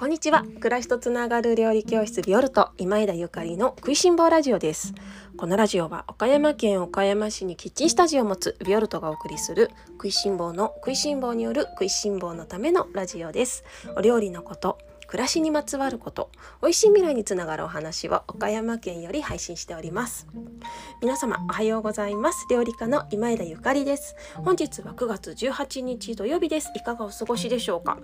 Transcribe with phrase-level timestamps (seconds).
[0.00, 0.46] こんにちは。
[0.60, 4.94] 暮らしとつながる料理教室ビオルト今枝ゆかりの食いしん坊ラジオです。
[5.36, 13.62] このラジオは岡山県岡山市にキッチンスタジオを持つビオルトがお送りする食いしん坊の食いしん坊による食いしん坊のためのラジオです。
[13.94, 14.78] お料理のこと
[15.10, 16.30] 暮らしにまつわること
[16.62, 20.28] 美味しい未来につながるお話を岡山県より配信しております。
[21.02, 22.46] 皆様おはようございます。
[22.48, 24.14] 料理家の今枝ゆかりです。
[24.36, 26.70] 本日は9月18日土曜日です。
[26.76, 27.98] いかがお過ごしでしょうか？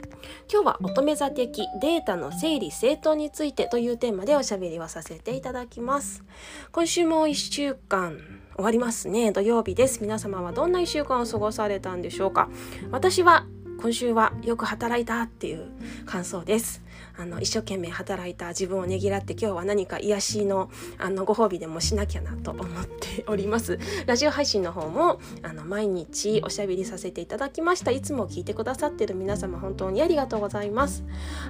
[0.52, 6.24] 今日は乙女座的データの整理整頓についてというテーマでおしゃべりをさせていただきます。
[6.72, 8.18] 今週も1週間
[8.56, 9.30] 終わりますね。
[9.30, 10.00] 土曜日です。
[10.02, 12.48] 皆様はどんな1週間を過ごされたんでしょうか？
[12.90, 13.46] 私は
[13.78, 15.70] 今週はよく働いたっていう
[16.06, 16.82] 感想です。
[17.18, 22.66] あの一生懸命働いた自分をねぎらって今日は何か癒しのあのご褒美でもしなきゃなと思っ
[23.00, 23.78] ております。
[24.06, 27.90] ラジオ配信の方もあの毎日おしゃべりさせていただきました。
[27.90, 31.04] いつも聞いてくださってる皆様本当にありがとうございます。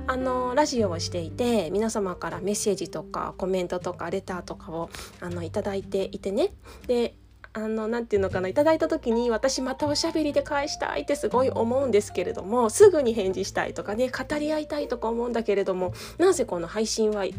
[0.06, 6.52] あのラジオをしていて皆様からメッセージとかコメントとかレターとかをあのいただいていてね。
[6.86, 7.14] で
[7.56, 17.32] あの何て言うのかないただいた時に私またおしゃべりで返したいってすごい思うんですけれどもすぐに返事したいとかね語り合いたいとか思うんだけれどもなぜこの配信は1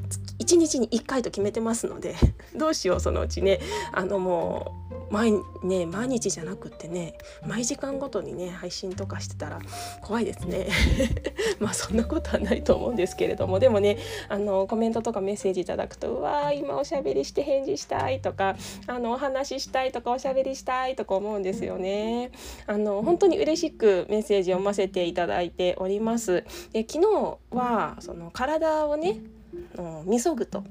[0.57, 2.15] 日に1回と決めてますので
[2.55, 3.59] どうしようそのうちね。
[3.91, 9.59] あのもう毎,、ね、毎日じゃなくってね毎時間ごとにね配信とかしてたら
[10.01, 10.67] 怖いですね
[11.59, 13.97] まあそんなことはないと思うんですけれどもでもね
[14.29, 18.55] あのコメントとかメッセージいただくと「うわー今おしゃべりして返事したい」とか
[18.87, 22.31] あの「お話ししたい」とか「おしゃべりしたい」とか思うんですよね。
[22.65, 26.43] あの本当に嬉しくメッセージ読ませていただいております。
[26.73, 29.19] で昨日はその体をね
[30.05, 30.63] みそぐと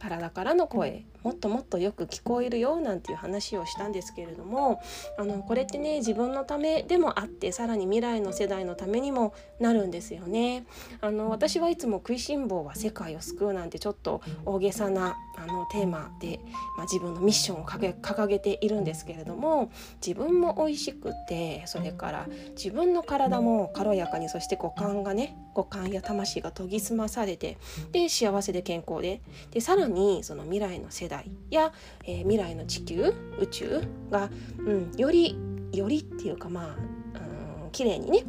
[0.00, 4.82] 体からの声もっともっとよく聞こえるよなんていう話をしたんですけれども
[5.18, 10.64] あのこれってね自分のためでもあってさらに未来の世代のためにもなるんですよね。
[11.00, 16.40] あの私はいつも食いしん坊は世界を救うなんてちょっと大げさなあのテーマで、
[16.76, 19.70] まあ、自分のミッションを掲げているんですけれども
[20.04, 27.58] 自分も美味しくてそれから自分の体も軽やかにそして五感がね五感や魂が研ぎ澄まされて
[27.92, 31.72] で幸せで健康ででさらにその未来の世代や、
[32.04, 35.36] えー、未来の地球宇宙が、うん、より
[35.72, 38.24] よりっていうかまあ、うん、綺麗にね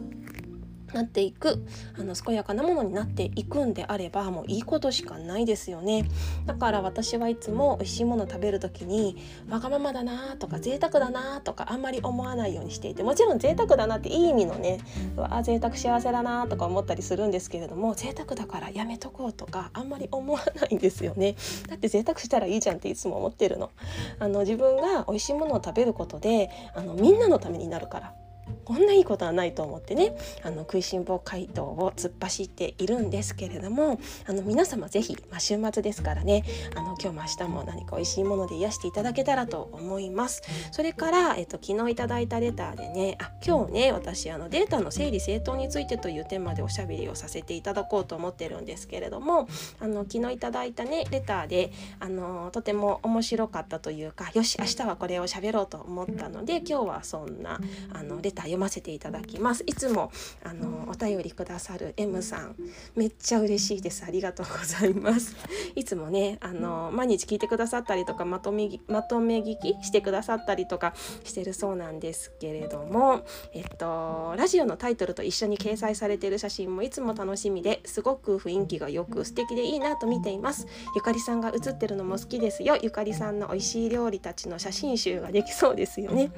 [0.93, 1.65] なっていく
[1.97, 6.05] あの健やかなものになっていくんであればもういいことしかないですよね。
[6.45, 9.17] だから私はいつも美味しいもの食べる時に
[9.49, 14.79] わがままだなとか贅沢だなとかあんまり思わないようにしていてもちろん贅沢だなっていい意味のね
[15.15, 21.35] うわ贅沢幸せだなとか思ったりするんですけれども贅沢だからやめとこうとかあんまり思わないんですよね。
[21.67, 23.71] だって贅沢したらいいじゃんっていつも思ってるの。
[24.19, 28.20] あの自分が美味しいものを食べることであのみんなのためになるから。
[28.65, 36.43] こんないいことはないと思ってねあの食いしん坊回答を突っ走っているんですけれどもあの皆様是非、まあ、週末ですからね
[36.75, 40.41] あの今日も明日も何か美味しいもので癒していただけたらと思います。
[40.71, 49.47] それから、えっと、昨日いただいたレターでねあ今日ね私あのデータの整理整頓についてというテーマでおしゃべりをさせていただこうと思ってるんですけれども
[49.79, 57.59] あの昨日いただいたねレターであのとても面白かったというかよし明日はこれを喋ろうと思ったので今日はそんな
[57.93, 59.63] あのレター読ませていただきます。
[59.65, 60.11] いつも
[60.43, 62.55] あのお便りくださる M さん
[62.95, 64.03] めっちゃ嬉しいです。
[64.05, 65.35] ありがとうございます。
[65.75, 70.93] いつもねあの毎日聞いてくださったりとかまとめまとめ聞きしてくださったりとか
[71.23, 80.67] してるそうなんですけれどもえっとラジオのタイトルと一緒に掲載されている写真もいつも楽しみですごく雰囲気がよく素敵でいいなと見ています。
[80.95, 82.77] ゆかりさんが写ってるのも好きですよ。
[82.81, 86.31] ゆかりさんの美味しい料理たちの写真集ができそうですよね。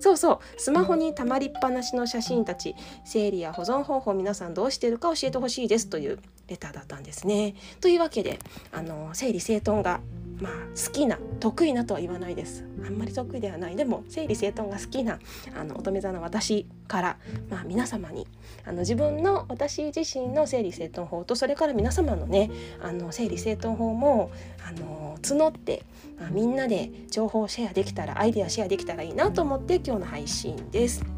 [0.00, 0.38] そうそう。
[0.56, 7.54] スマホにたまりっぱなしの写真たち整理や保存方法皆さんどうしてるか教えてほしいですというレターだったんですね。
[7.80, 8.38] というわけで
[8.72, 10.00] あの整理整頓が
[10.40, 15.18] まあ、好きな得意なとは言わないですあんまり得意ではないでも整理整頓が好きな
[15.56, 17.16] あの乙女座の私から、
[17.50, 18.26] まあ、皆様に
[18.64, 22.50] あの自分の私自身の整理整頓法とそれから皆様のね
[22.80, 24.30] あの整理整頓法も
[24.66, 25.82] あの募って、
[26.20, 31.17] まあ、みんなで情報をシェアできたらアイデアシェアできたらいいなと思って今日の配信です。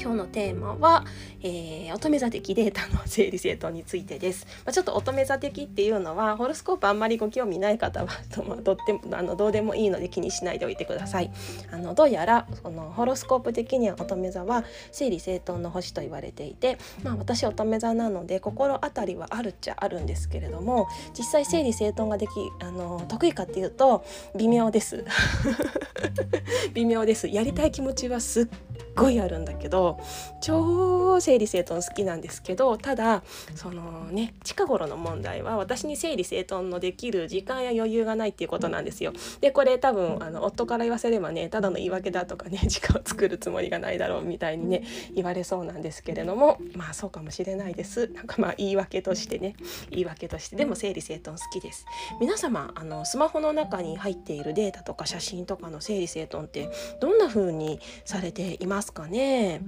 [0.00, 1.04] 今日のテーマは、
[1.42, 4.46] えー、乙女座的データの整理整頓についてです。
[4.64, 11.30] まあ、ちょっと乙女座的っていうのはホロスコープあんまりご興味ない方はと、ってもあのどうでもいいので気にしないでおいてください。
[11.72, 24.04] あのどうやらそのホロスコープ的には乙女座は整理整頓の星と言われていて、まあ、私乙女座なので心当たりはあるっちゃあるんですけれども実際整理整頓ができあの得意かっていうと
[24.36, 25.04] 微妙です。
[26.74, 28.46] 微妙ですやりたい気持ちはすっ
[28.94, 29.98] ごいあるんだけどど
[30.40, 33.22] 超整理整頓好きなんですけどただ
[33.54, 39.12] そのね近頃の問題は私に整理整頓のできる時間や余裕がないっていうことなんですよ。
[39.40, 44.82] でこれ多分あの夫から言わせればねただの言い訳だとかね 時間を作るつもりがないだろうみたいにね
[45.14, 48.08] 言われそうなんですけれどもまあそうかもしれないです。
[48.08, 49.54] なんかまあ言い訳としてね
[49.90, 51.86] 言い訳としてでも整理整頓好きです。
[52.20, 56.68] 皆様あのスマホの中に入っているデータとか写真とかの整理整頓って
[57.00, 59.60] どんな風にされていますかね？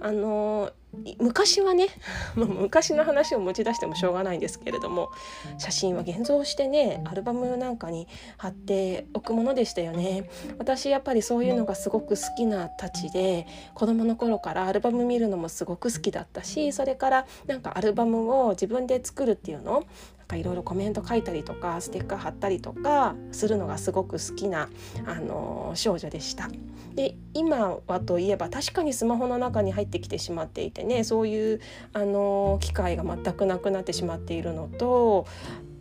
[0.00, 0.72] あの
[1.18, 1.88] 昔はね
[2.34, 5.10] 昔の話を持ち出してもしょうがないんですけれども
[5.58, 10.28] 写真は現像してねアルバムなんかに貼っておくものでしたよね。
[10.58, 19.84] 私やっぱりそういうのがすごく好きなたちで子供の頃からアルバム見るのもすごく好きだったしそれからなんかアルバムを自分で作るっていうの
[20.24, 24.70] なんかいろいろコメント書いたりとかステッカー貼ったりとかするのがすごく好きな
[25.04, 26.48] あの少女でした。
[26.94, 31.60] で今はといえば確かにスマホの中に入ってきてしまっていてねそういう
[31.92, 35.26] あの機会が全くなくなってしまっているのと、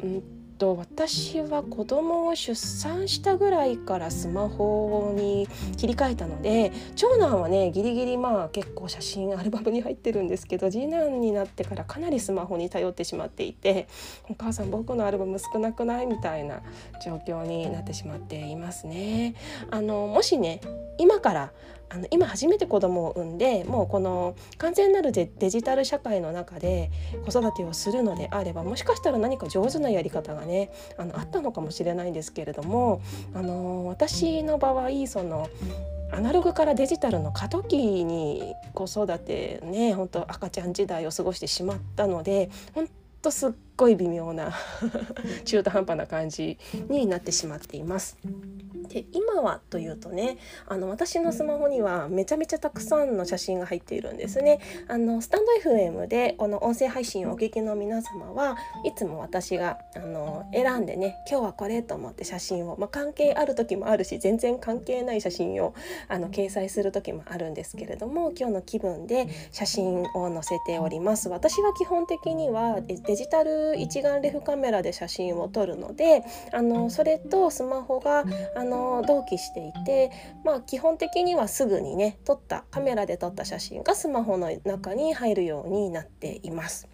[0.03, 0.23] うん
[0.63, 5.45] と私は子供を出産したぐらいからスマホに
[5.75, 13.89] 切り替えたので長男はねギリギリまあ結構写真アルバムに入ってるんですけど次男になってからかなりスマホに頼ってしまっていて
[14.29, 16.61] 「お母さん僕のアルバム少なくない?」みたいな
[17.03, 19.35] 状況になってしまっていますね。
[19.69, 20.61] あのもしね
[20.97, 21.51] 今から
[21.93, 26.89] あの今初めて子供を産んでもうこの完全なるデジタル社会の中で
[27.25, 33.01] 子育てをするのであればもしかしたら何か上手なやり方がねあのあったのかもしれないんですけれども
[33.35, 35.49] あの私の場合その
[36.11, 42.87] アナログからデジタルの過渡期に子育てね本当赤ちゃん時代を過ごしてしまったので本
[43.21, 44.53] 当すっごい微妙な
[45.45, 46.57] 中途半端な感じ
[46.89, 48.17] になってしまっています。
[48.89, 50.37] で今はというとね
[50.67, 54.59] あの私のスマホにはめちゃめちゃたくさんの写真が入っているんですね。
[54.87, 65.73] あのスタンド FM でこの音声配信をお聞きの皆様はいつも私があの選んでね今日はこれと思って写真を、まあ、関係ある時もあるし全然関係ない写真を
[66.07, 71.29] あの掲載する時もあるんですけれども今日の気分で写真を載せております。
[71.29, 78.23] 私は基本的にはデジタル一眼レフカメラで写真を撮るのであのそれとスマホが
[78.55, 80.11] あの同期していて、
[80.43, 86.87] まあ、基本的にはすぐにね撮ったカメラで撮った写真がスマホの中に入るようになっています。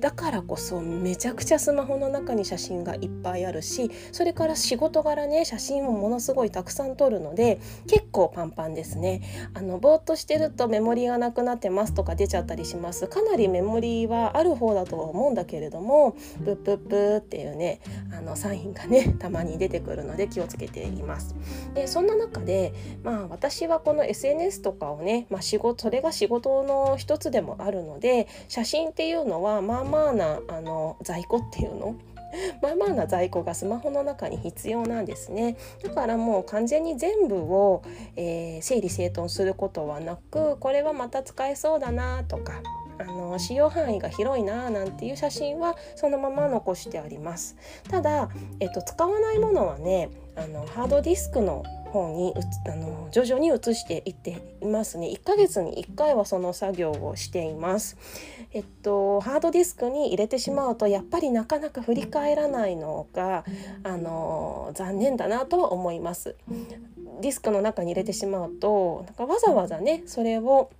[0.00, 9.22] だからこそめちゃくちゃスマホの中に写真がいっぱいあるしそれから仕事柄ね写真をものすごいたくさん撮るので結構パンパンですね。
[9.54, 13.06] あのぼーっとしてるとメモリーがなくなってますとか出ちゃったりします。
[13.08, 16.13] かなりメモリーはある方だとは思うんだけれども
[16.44, 17.80] プップップっていうね
[18.12, 21.34] あのサインがねたまに出てくるので気をつけています
[21.74, 22.72] でそんな中で、
[23.02, 31.96] まあ、私はこの SNS とかをね、まあ、仕事それが仕事の一つでもあるので写真っていうのはまあまあなあの在庫っていうの
[32.62, 37.82] まあまあな在庫がスマホの中に必要なんですねだからもう完全に全部を、
[38.16, 42.62] えー、整理整頓することはなくこれはまた使えそうだなとか
[42.98, 47.56] あの使用範囲が広いななんていう写真はそのまま残してあります。
[47.88, 48.28] ただ、
[48.60, 51.62] えっと、使わないものはねあのハードディスクの
[51.94, 52.34] 方に
[52.66, 55.08] あの徐々に移していっていますね。
[55.08, 57.96] 1ヶ月に1回はその作業をしています。
[58.52, 63.44] えっとハードディスクに入れてしまうとやっぱりなかなか振り返らないのが
[63.84, 66.34] あの残念だなとは思います。
[67.20, 70.70] ディスクの中に入れてしまうとなんかわざわざねそれを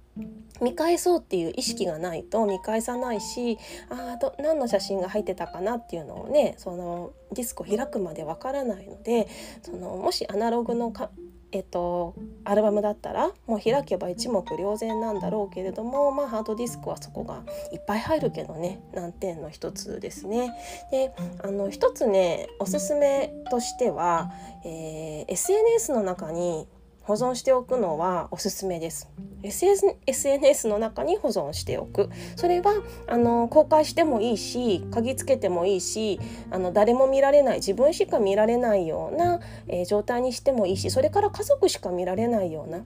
[0.61, 3.59] 見返そうっていう意識がないと見返さないし
[3.91, 9.29] あど何の写真が入ってたかなっていうのをねそのディスクを開くまでわからないので
[9.63, 11.11] そのもしアナログのか
[11.55, 20.53] えっと、アルバムだったらもう開けば一目瞭然なんだろうけれども、まあ、ハードディスクはそこがいっぱい入るけどね難点の一つですね。
[20.91, 24.33] であの一つねおすすめとしては、
[24.65, 26.67] えー、SNS の中に
[27.05, 29.09] 保存しておくのはおすすめです。
[29.43, 32.73] SNS の中に保存しておくそれは
[33.07, 36.19] あの公開してもいいし鍵つけてもいいし
[36.51, 42.85] あの誰も見られない自分しか見られないような、えー、状態にしてもいいしそれから家族しか見られないような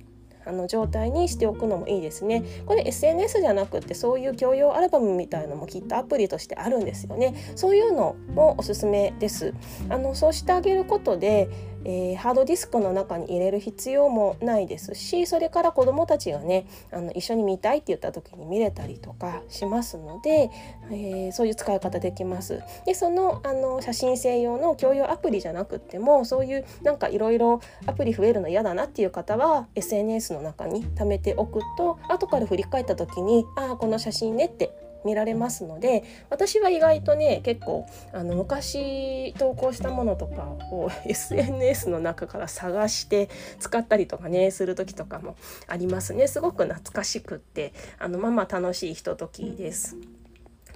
[0.48, 2.42] あの状態にしておくのもいいですね。
[2.64, 7.34] これ SNS じゃなくってそういう共用アルバムみたいのもきっとアプリとしてあるんですよね。
[7.54, 9.52] そういうのもおすすめです。
[9.90, 11.50] あのそうしてあげることで
[11.84, 20.50] えー、ハードディスクの中に入れる必要もないですしそれから子どもたちがねあの一緒に見たいって言った時に見れたりとかしますので、
[20.90, 22.62] えー、そういう使い方できます。
[22.86, 43.28] でそのあの写真専用の共有アプリじゃなくってもそういうなんかいろいろアプリ増えるの嫌だなっていう方は SNS の中に貯めておくと後から振り返った時にああこの写真ねって見られますので私は意外とね結構あの昔投稿したものとかを SNS の中から探して
[43.58, 45.36] 使ったりとかねする時とかも
[45.66, 49.96] ありますねすごく懐かしくってあのまあまあ楽しいひとときです。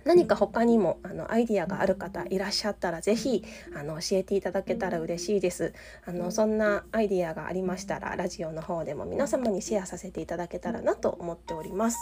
[0.04, 3.44] 何か他にもあのアイディアがある方いらっしゃったら是非
[3.74, 5.72] あの教えていただけたら嬉しいです。
[6.04, 11.98] あのそんなアイディアがありましたらラジオの方でも皆様にシェアさせていただけたらなと思っております。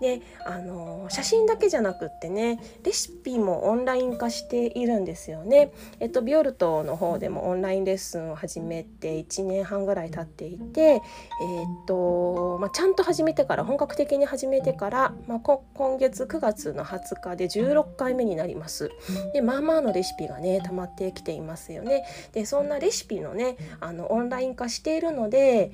[0.00, 5.72] であの写真だけじゃなくってねレシピもオンライン化しているんですよね。
[6.00, 18.90] えっとビオルトの方でもオンラインレッスンを始めて1年半ぐらい経っていて、えー、っとまあ、ちゃんと始めてから本格的に始めてから、まあ、今月9月の20日で16回目になります。
[19.32, 22.04] でまあまあのレシピがね溜まってきていますよね。
[22.32, 25.72] でそんなレシピのねあのオンライン化しているので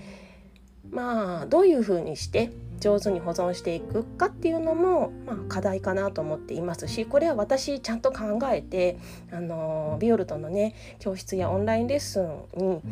[0.91, 2.51] まあどういう風にして
[2.81, 8.99] 上手に保存していくかっていうのも、まあ、課題かなと思っていますしこれは私ちゃんと考えて
[9.31, 12.83] あのビオルトのね教室やオンラインレッスンに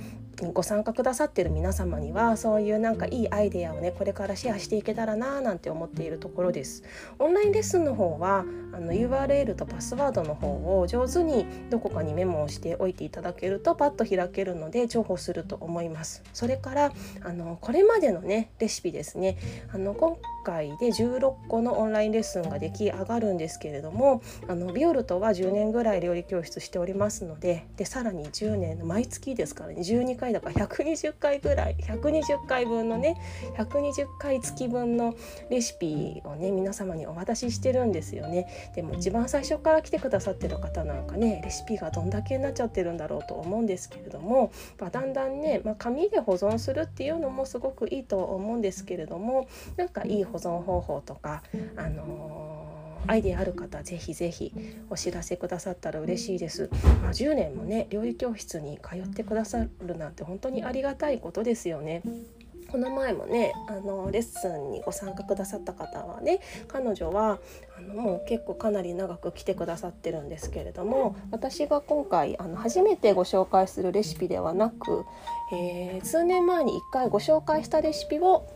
[0.53, 6.83] ご参加くださってる皆様にはそういうなんかいいアイデアをねこれからシェアしていけたらななんて思っているところです。
[7.19, 16.23] オンラインレッスンの方はあの URL とパスワードの方を上手にどこかにメモをしておいていただけるとパッと開けるので重宝すると思います。
[16.33, 16.93] それから
[17.23, 19.39] あのこれまでのねレシピですね
[19.73, 20.17] あの今
[20.49, 33.21] 回で16個のオンラインレッスンが出来上がるんですけれどもあのビオルトは10年ぐらい料理教室しておりますのででさらに10年毎月ですからね12回だから120回ぐらい120回分のね
[33.59, 35.15] 120回月分の
[35.51, 38.73] レシピをね皆様にお渡ししてるんですよね。
[38.75, 51.43] でも一番最初から来てくださってる方なんかねレシピがどんだけになっちゃってるんだろうと思うんですけれども、まあ、だんだんね、まあ、紙で保存するっていうのもすごくいいと思うんですけれどもなんかいい保保存方法とか
[51.77, 52.59] あのー
[53.07, 54.53] アイデアある方ぜひぜひ
[54.91, 56.69] お知らせくださったら嬉しいです。
[57.03, 62.03] まあ、10年もね料理教室に通ってくださるなんて本当にありがたいことですよね。
[62.71, 67.39] この前もねあのレッスンにご参加くださった方はね彼女は
[67.79, 75.05] あのもう結構かなり長く来てくださってるんですけれども私が今回あの初めてご紹介するレシピではなく、
[75.53, 78.47] えー、数年前に1回ご紹介したレシピを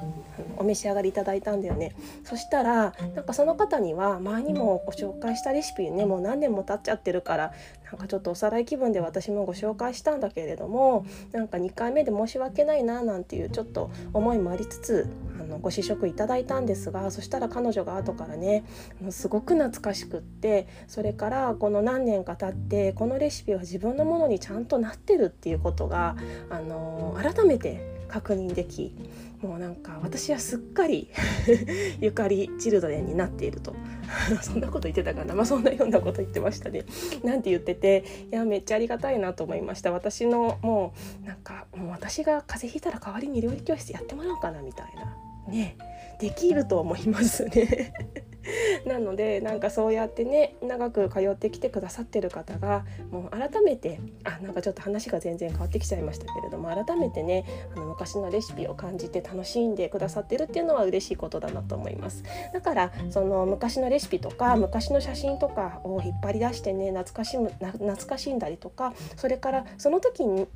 [0.57, 1.95] お召し上がりいただいたんだよね。
[2.25, 7.53] そしたらなんかその方には前にもご紹介したレシピねもう何年も経っちゃってるから
[7.93, 15.07] なんかちょっとおさらい気分で私もご紹介したんだけれどもなんか2回目で申し訳ないななんていうちょっと思いもありつつ
[15.39, 18.65] あのご試食いただいたんですがそしたら彼女が後からね
[19.11, 26.17] すごく懐かしくってそれからこの何年か経ってこのレシピは自分のものにちゃんとなってるっていうことが
[26.49, 28.95] あの改めて確認でき
[29.41, 31.09] もうなんか私はすっかり
[31.99, 33.75] ゆかりチルドレンになっていると。
[34.43, 35.35] そんなこと言ってたかな。
[35.35, 36.85] まあそんなようなこと言ってましたね。
[37.25, 39.91] なんて言ってていやめっちゃありがたいなと思いました。
[39.91, 40.93] 私のも
[41.25, 45.17] うなんかもう私が風邪ひいたら代わりに料理教室やってもらおうかなみたいな。
[45.49, 45.77] ね。
[46.21, 47.95] できると思いますね。
[48.87, 57.45] なのでなんかそうやってね長く通ってきてくださってる方がもう改めてあなんかちょっと話が全然変わってきちゃいましたけれども改めてね
[57.75, 62.23] あの昔のレシピを感じて楽しんでくださってるっていうのは嬉しいことだなと思います。
[62.53, 70.49] だからその昔のレシピとか昔の写真とかを引っ張り出してね懐かしむ懐かしんだりとかそれからその時に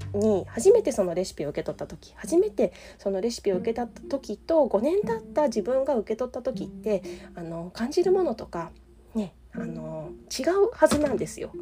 [0.49, 7.03] 初めてそのレシピを受け取った時初めてそのレシピを受け取った時と5年経った自分が受け取った時って
[7.35, 8.71] あの感じるものとか
[9.15, 11.53] ねあの違うはずなんですよ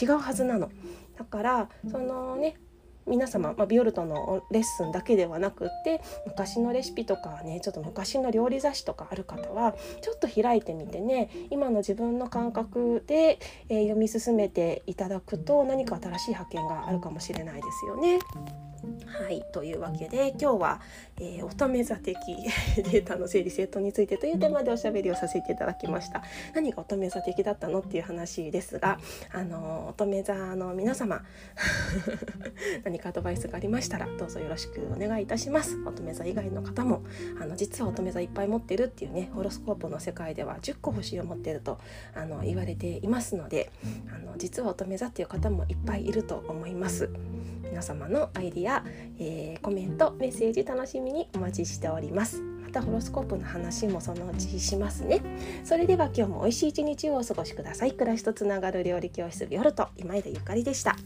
[0.00, 0.70] 違うはずなの
[1.18, 2.56] だからそのね
[3.06, 18.18] 皆様、まあ、ビオルトのレッスンだけではなくって昔のレシピとかねちょっと昔の料理雑誌とかある方はちょっと開いてみてね今の自分の感覚で、えー、読み進めていただくと何か新しい発見があるかもしれないですよね。
[19.22, 20.80] はいというわけで今日は、
[21.18, 22.14] えー、乙女座的
[22.76, 26.22] データの整理整頓についてというテーマでおしゃべりをさせていただきました。
[26.54, 28.98] 何が乙女座的だったのっていう話ですが
[29.32, 31.24] あの乙女座の皆様
[32.84, 35.78] 何かアドバイスがありましたらどうぞよろしくお願いいたします。
[35.86, 37.02] 乙女座以外の方も
[37.40, 41.78] あの実は乙女座いっぱい持ってるっていうねホロスコープの世界では10個星を持ってると
[42.14, 43.70] あの言われていますので
[44.14, 47.08] あの実は乙女座っていう方もいっぱいいると思います。
[47.70, 48.84] 皆様のアイディア、
[49.18, 52.40] えー、コメントメッセージ楽しみにお待ちしております。
[52.40, 55.20] またホロスコープの話もそのうちしますね。
[55.64, 57.92] それでは今日も美味しい一日をお過ごしください。
[57.92, 60.96] 暮らしとつながる料理教室ビオルト今井田ゆかりでした。